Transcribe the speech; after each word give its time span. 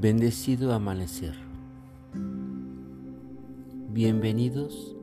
Bendecido 0.00 0.72
amanecer. 0.72 1.34
Bienvenidos 3.90 4.96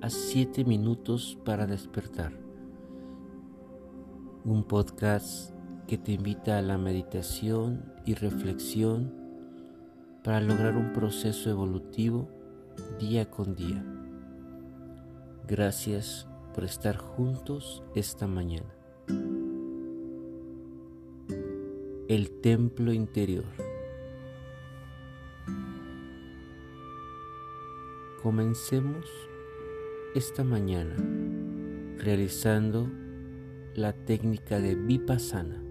a 0.00 0.08
7 0.10 0.64
minutos 0.64 1.36
para 1.44 1.66
despertar. 1.66 2.32
Un 4.44 4.62
podcast 4.62 5.52
que 5.88 5.98
te 5.98 6.12
invita 6.12 6.56
a 6.56 6.62
la 6.62 6.78
meditación 6.78 7.92
y 8.06 8.14
reflexión 8.14 9.12
para 10.22 10.40
lograr 10.40 10.76
un 10.76 10.92
proceso 10.92 11.50
evolutivo 11.50 12.28
día 13.00 13.28
con 13.28 13.56
día. 13.56 13.84
Gracias 15.48 16.28
por 16.54 16.62
estar 16.62 16.96
juntos 16.96 17.82
esta 17.96 18.28
mañana. 18.28 18.72
El 22.06 22.30
templo 22.40 22.92
interior. 22.92 23.63
Comencemos 28.24 29.04
esta 30.14 30.44
mañana 30.44 30.96
realizando 31.98 32.90
la 33.74 33.92
técnica 33.92 34.60
de 34.60 34.76
Vipassana, 34.76 35.62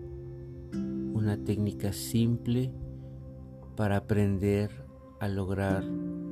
una 0.71 1.35
técnica 1.43 1.93
simple 1.93 2.71
para 3.75 3.97
aprender 3.97 4.69
a 5.19 5.29
lograr 5.29 5.83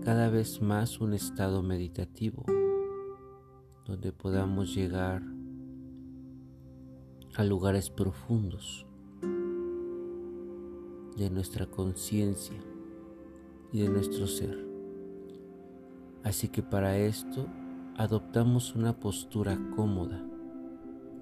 cada 0.03 0.29
vez 0.29 0.61
más 0.61 1.01
un 1.01 1.15
estado 1.15 1.63
meditativo, 1.63 2.45
donde 3.87 4.13
podamos 4.13 4.75
llegar 4.75 5.23
a 7.33 7.43
lugares 7.43 7.89
profundos 7.89 8.85
de 11.17 11.31
nuestra 11.31 11.65
conciencia 11.65 12.61
y 13.71 13.81
de 13.81 13.89
nuestro 13.89 14.27
ser. 14.27 14.70
Así 16.23 16.49
que 16.49 16.61
para 16.61 16.97
esto 16.97 17.47
adoptamos 17.97 18.75
una 18.75 18.93
postura 18.93 19.57
cómoda, 19.75 20.21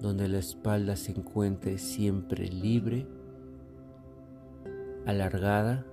donde 0.00 0.28
la 0.28 0.38
espalda 0.38 0.96
se 0.96 1.12
encuentre 1.12 1.78
siempre 1.78 2.48
libre, 2.48 3.06
alargada, 5.06 5.86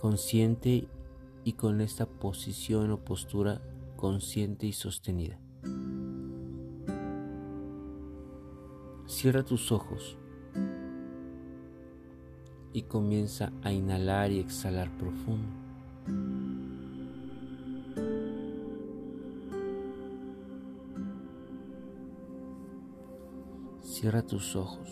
consciente 0.00 0.88
y 1.44 1.52
con 1.52 1.80
esta 1.80 2.06
posición 2.06 2.90
o 2.90 2.98
postura 3.04 3.60
consciente 3.96 4.66
y 4.66 4.72
sostenida. 4.72 5.38
Cierra 9.06 9.44
tus 9.44 9.72
ojos 9.72 10.16
y 12.72 12.82
comienza 12.82 13.52
a 13.62 13.72
inhalar 13.72 14.30
y 14.30 14.38
exhalar 14.38 14.90
profundo. 14.96 15.48
Cierra 24.00 24.22
tus 24.22 24.56
ojos. 24.56 24.88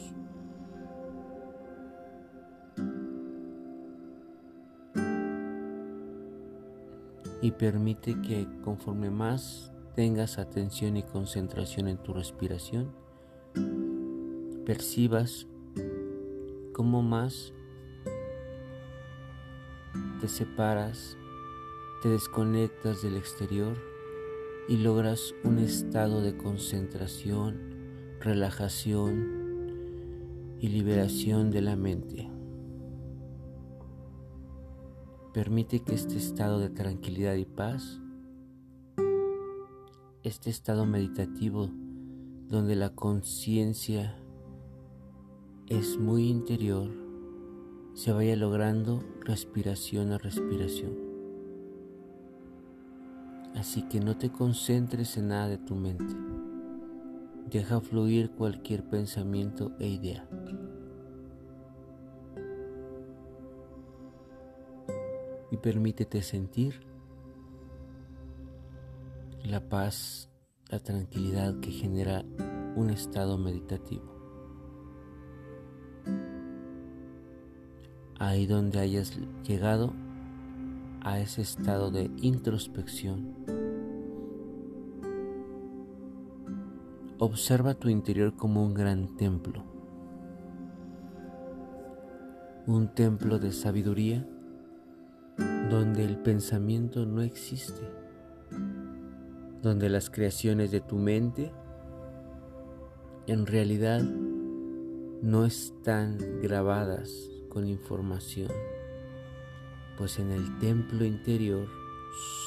Y 7.40 7.52
permite 7.52 8.20
que 8.20 8.46
conforme 8.62 9.08
más 9.08 9.72
tengas 9.94 10.36
atención 10.36 10.98
y 10.98 11.04
concentración 11.04 11.88
en 11.88 11.96
tu 11.96 12.12
respiración, 12.12 12.92
percibas 14.66 15.46
cómo 16.74 17.00
más 17.00 17.54
te 20.20 20.28
separas, 20.28 21.16
te 22.02 22.10
desconectas 22.10 23.00
del 23.00 23.16
exterior 23.16 23.74
y 24.68 24.76
logras 24.76 25.34
un 25.44 25.60
estado 25.60 26.20
de 26.20 26.36
concentración, 26.36 27.67
relajación 28.20 29.38
y 30.60 30.68
liberación 30.68 31.50
de 31.50 31.62
la 31.62 31.76
mente. 31.76 32.28
Permite 35.32 35.80
que 35.80 35.94
este 35.94 36.16
estado 36.16 36.58
de 36.58 36.70
tranquilidad 36.70 37.34
y 37.34 37.44
paz, 37.44 38.00
este 40.24 40.50
estado 40.50 40.84
meditativo 40.84 41.70
donde 42.48 42.74
la 42.74 42.90
conciencia 42.90 44.16
es 45.68 45.98
muy 45.98 46.28
interior, 46.28 46.90
se 47.94 48.12
vaya 48.12 48.34
logrando 48.34 49.04
respiración 49.20 50.12
a 50.12 50.18
respiración. 50.18 50.96
Así 53.54 53.82
que 53.82 54.00
no 54.00 54.16
te 54.16 54.30
concentres 54.30 55.16
en 55.16 55.28
nada 55.28 55.48
de 55.48 55.58
tu 55.58 55.74
mente. 55.74 56.14
Deja 57.50 57.80
fluir 57.80 58.30
cualquier 58.30 58.88
pensamiento 58.88 59.72
e 59.78 59.88
idea. 59.88 60.28
Y 65.50 65.56
permítete 65.56 66.22
sentir 66.22 66.80
la 69.44 69.60
paz, 69.60 70.28
la 70.68 70.78
tranquilidad 70.78 71.58
que 71.60 71.70
genera 71.70 72.24
un 72.76 72.90
estado 72.90 73.38
meditativo. 73.38 74.18
ahí 78.18 78.46
donde 78.46 78.80
hayas 78.80 79.16
llegado 79.46 79.92
a 81.02 81.20
ese 81.20 81.42
estado 81.42 81.90
de 81.90 82.10
introspección. 82.20 83.67
Observa 87.20 87.74
tu 87.74 87.88
interior 87.88 88.36
como 88.36 88.64
un 88.64 88.74
gran 88.74 89.16
templo, 89.16 89.64
un 92.68 92.94
templo 92.94 93.40
de 93.40 93.50
sabiduría 93.50 94.24
donde 95.68 96.04
el 96.04 96.18
pensamiento 96.18 97.06
no 97.06 97.22
existe, 97.22 97.90
donde 99.62 99.88
las 99.88 100.10
creaciones 100.10 100.70
de 100.70 100.80
tu 100.80 100.94
mente 100.94 101.50
en 103.26 103.46
realidad 103.46 104.00
no 104.00 105.44
están 105.44 106.18
grabadas 106.40 107.10
con 107.48 107.66
información, 107.66 108.52
pues 109.96 110.20
en 110.20 110.30
el 110.30 110.56
templo 110.60 111.04
interior 111.04 111.66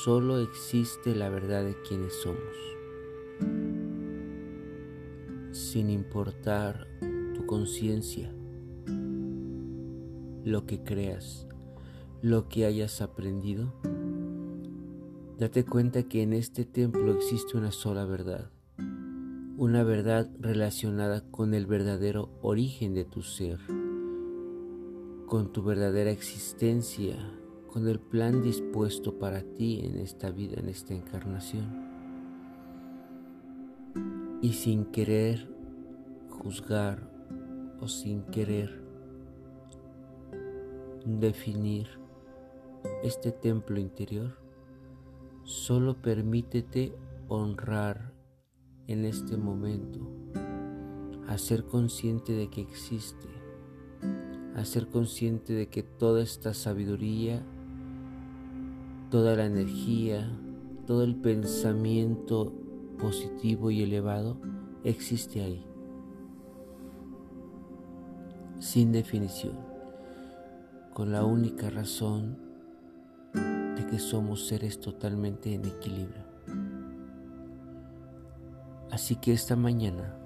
solo 0.05 0.39
existe 0.39 1.13
la 1.13 1.27
verdad 1.27 1.65
de 1.65 1.75
quienes 1.81 2.13
somos, 2.21 2.55
sin 5.71 5.89
importar 5.89 6.85
tu 7.33 7.45
conciencia, 7.45 8.29
lo 10.43 10.65
que 10.65 10.83
creas, 10.83 11.47
lo 12.21 12.49
que 12.49 12.65
hayas 12.65 13.01
aprendido. 13.01 13.73
Date 15.39 15.63
cuenta 15.63 16.03
que 16.03 16.23
en 16.23 16.33
este 16.33 16.65
templo 16.65 17.13
existe 17.13 17.57
una 17.57 17.71
sola 17.71 18.03
verdad, 18.03 18.51
una 19.55 19.83
verdad 19.83 20.29
relacionada 20.41 21.21
con 21.31 21.53
el 21.53 21.67
verdadero 21.67 22.29
origen 22.41 22.93
de 22.93 23.05
tu 23.05 23.21
ser 23.21 23.59
con 25.27 25.53
tu 25.53 25.63
verdadera 25.63 26.11
existencia, 26.11 27.15
con 27.71 27.87
el 27.87 28.01
plan 28.01 28.43
dispuesto 28.43 29.17
para 29.17 29.43
ti 29.43 29.79
en 29.81 29.95
esta 29.95 30.29
vida, 30.29 30.59
en 30.59 30.67
esta 30.67 30.93
encarnación. 30.93 31.69
Y 34.41 34.51
sin 34.51 34.83
querer 34.83 35.60
juzgar 36.41 37.09
o 37.79 37.87
sin 37.87 38.23
querer 38.23 38.81
definir 41.05 41.87
este 43.03 43.31
templo 43.31 43.79
interior, 43.79 44.37
solo 45.43 46.01
permítete 46.01 46.93
honrar 47.27 48.13
en 48.87 49.05
este 49.05 49.37
momento, 49.37 49.99
a 51.27 51.37
ser 51.37 51.65
consciente 51.65 52.33
de 52.33 52.49
que 52.49 52.61
existe 52.61 53.41
a 54.55 54.65
ser 54.65 54.87
consciente 54.87 55.53
de 55.53 55.67
que 55.67 55.83
toda 55.83 56.21
esta 56.21 56.53
sabiduría, 56.53 57.41
toda 59.09 59.35
la 59.35 59.45
energía, 59.45 60.29
todo 60.85 61.03
el 61.03 61.15
pensamiento 61.15 62.53
positivo 62.99 63.71
y 63.71 63.81
elevado 63.81 64.37
existe 64.83 65.41
ahí, 65.41 65.65
sin 68.61 68.91
definición, 68.91 69.57
con 70.93 71.11
la 71.11 71.25
única 71.25 71.71
razón 71.71 72.37
de 73.33 73.87
que 73.87 73.97
somos 73.97 74.47
seres 74.47 74.79
totalmente 74.79 75.53
en 75.55 75.65
equilibrio. 75.65 76.23
Así 78.91 79.15
que 79.15 79.33
esta 79.33 79.55
mañana 79.55 80.17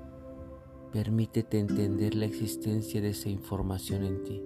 Permítete 0.91 1.59
entender 1.59 2.15
la 2.15 2.25
existencia 2.25 3.01
de 3.01 3.09
esa 3.09 3.27
información 3.27 4.03
en 4.03 4.23
ti 4.23 4.41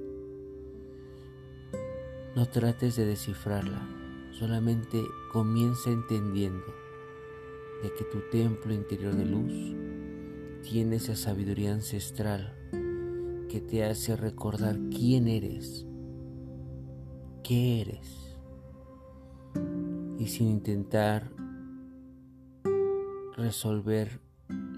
No 2.36 2.48
trates 2.48 2.96
de 2.96 3.06
descifrarla, 3.06 3.88
solamente 4.32 5.02
comienza 5.32 5.90
entendiendo 5.90 6.66
de 7.84 7.94
que 7.94 8.04
tu 8.04 8.22
templo 8.32 8.74
interior 8.74 9.16
de 9.16 9.26
luz 9.26 9.76
tiene 10.64 10.98
esa 10.98 11.16
sabiduría 11.16 11.72
ancestral 11.72 12.59
que 13.50 13.60
te 13.60 13.84
hace 13.84 14.16
recordar 14.16 14.78
quién 14.92 15.28
eres, 15.28 15.86
qué 17.44 17.82
eres, 17.82 18.38
y 20.20 20.28
sin 20.28 20.50
intentar 20.50 21.32
resolver 23.36 24.22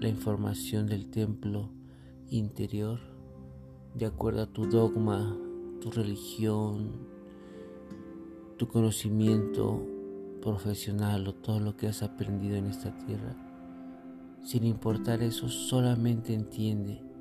la 0.00 0.08
información 0.08 0.86
del 0.86 1.10
templo 1.10 1.70
interior 2.30 2.98
de 3.94 4.06
acuerdo 4.06 4.42
a 4.42 4.52
tu 4.52 4.64
dogma, 4.66 5.36
tu 5.80 5.90
religión, 5.90 6.92
tu 8.56 8.68
conocimiento 8.68 9.86
profesional 10.40 11.28
o 11.28 11.34
todo 11.34 11.60
lo 11.60 11.76
que 11.76 11.88
has 11.88 12.02
aprendido 12.02 12.56
en 12.56 12.66
esta 12.66 12.96
tierra. 12.96 13.36
Sin 14.42 14.64
importar 14.64 15.22
eso, 15.22 15.48
solamente 15.48 16.32
entiende 16.32 17.11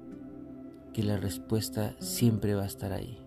que 0.94 1.04
la 1.04 1.18
respuesta 1.18 1.96
siempre 2.00 2.56
va 2.56 2.64
a 2.64 2.68
estar 2.68 2.92
ahí. 2.92 3.18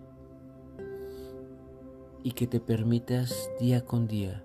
Y 2.22 2.32
que 2.32 2.46
te 2.46 2.60
permitas 2.60 3.50
día 3.60 3.84
con 3.84 4.06
día, 4.06 4.44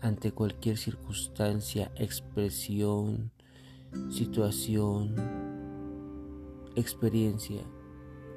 ante 0.00 0.32
cualquier 0.32 0.78
circunstancia, 0.78 1.90
expresión, 1.96 3.30
situación, 4.10 5.14
experiencia, 6.74 7.62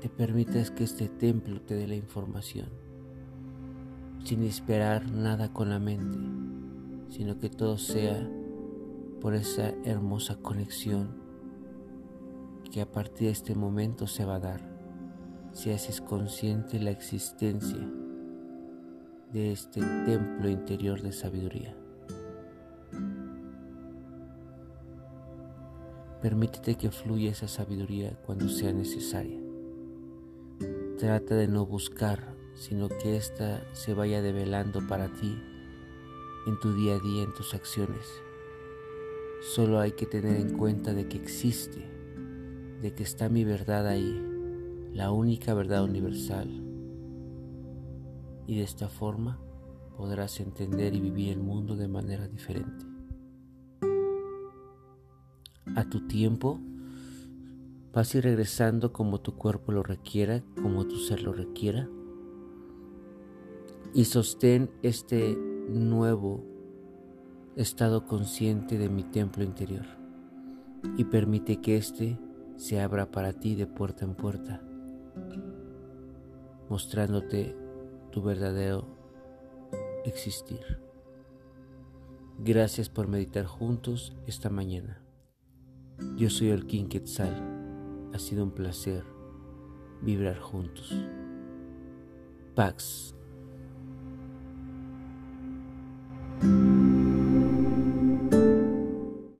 te 0.01 0.09
permitas 0.09 0.71
que 0.71 0.83
este 0.83 1.07
templo 1.07 1.61
te 1.61 1.75
dé 1.75 1.87
la 1.87 1.95
información, 1.95 2.69
sin 4.25 4.43
esperar 4.43 5.09
nada 5.09 5.53
con 5.53 5.69
la 5.69 5.79
mente, 5.79 6.17
sino 7.09 7.39
que 7.39 7.49
todo 7.49 7.77
sea 7.77 8.29
por 9.21 9.35
esa 9.35 9.73
hermosa 9.85 10.35
conexión 10.37 11.22
que 12.73 12.81
a 12.81 12.91
partir 12.91 13.27
de 13.27 13.33
este 13.33 13.53
momento 13.53 14.07
se 14.07 14.25
va 14.25 14.37
a 14.37 14.39
dar 14.39 14.59
si 15.51 15.69
haces 15.69 16.01
consciente 16.01 16.79
la 16.79 16.89
existencia 16.89 17.87
de 19.31 19.51
este 19.51 19.79
templo 19.79 20.49
interior 20.49 20.99
de 20.99 21.13
sabiduría. 21.13 21.77
Permítete 26.19 26.73
que 26.73 26.89
fluya 26.89 27.29
esa 27.29 27.47
sabiduría 27.47 28.17
cuando 28.25 28.49
sea 28.49 28.73
necesaria. 28.73 29.39
Trata 30.97 31.35
de 31.35 31.47
no 31.47 31.67
buscar, 31.67 32.35
sino 32.55 32.89
que 32.89 33.17
ésta 33.17 33.63
se 33.73 33.93
vaya 33.93 34.23
develando 34.23 34.81
para 34.87 35.13
ti 35.13 35.37
en 36.47 36.59
tu 36.59 36.73
día 36.73 36.95
a 36.95 36.99
día, 36.99 37.21
en 37.21 37.33
tus 37.35 37.53
acciones. 37.53 38.07
Solo 39.53 39.79
hay 39.79 39.91
que 39.91 40.07
tener 40.07 40.37
en 40.37 40.57
cuenta 40.57 40.95
de 40.95 41.07
que 41.07 41.17
existe 41.17 41.92
de 42.83 42.93
que 42.93 43.03
está 43.03 43.29
mi 43.29 43.45
verdad 43.45 43.87
ahí, 43.87 44.21
la 44.91 45.09
única 45.13 45.53
verdad 45.53 45.85
universal. 45.85 46.49
Y 48.45 48.57
de 48.57 48.63
esta 48.63 48.89
forma 48.89 49.39
podrás 49.95 50.41
entender 50.41 50.93
y 50.93 50.99
vivir 50.99 51.31
el 51.31 51.39
mundo 51.39 51.77
de 51.77 51.87
manera 51.87 52.27
diferente. 52.27 52.85
A 55.77 55.85
tu 55.89 56.07
tiempo, 56.07 56.59
vas 57.93 58.13
a 58.13 58.17
ir 58.17 58.25
regresando 58.25 58.91
como 58.91 59.21
tu 59.21 59.37
cuerpo 59.37 59.71
lo 59.71 59.81
requiera, 59.81 60.43
como 60.61 60.85
tu 60.85 60.97
ser 60.97 61.21
lo 61.23 61.31
requiera. 61.31 61.87
Y 63.93 64.03
sostén 64.03 64.69
este 64.81 65.37
nuevo 65.69 66.43
estado 67.55 68.05
consciente 68.07 68.77
de 68.77 68.89
mi 68.89 69.03
templo 69.03 69.41
interior 69.41 69.85
y 70.97 71.05
permite 71.05 71.61
que 71.61 71.77
éste 71.77 72.19
se 72.55 72.79
abra 72.81 73.11
para 73.11 73.33
ti 73.33 73.55
de 73.55 73.67
puerta 73.67 74.05
en 74.05 74.15
puerta, 74.15 74.61
mostrándote 76.69 77.55
tu 78.11 78.21
verdadero 78.21 78.87
existir. 80.05 80.79
Gracias 82.39 82.89
por 82.89 83.07
meditar 83.07 83.45
juntos 83.45 84.15
esta 84.27 84.49
mañana. 84.49 85.01
Yo 86.17 86.29
soy 86.29 86.49
el 86.49 86.65
King 86.65 86.87
Quetzal. 86.87 88.09
Ha 88.13 88.19
sido 88.19 88.43
un 88.43 88.51
placer 88.51 89.03
vibrar 90.01 90.39
juntos. 90.39 90.93
Pax. 92.55 93.15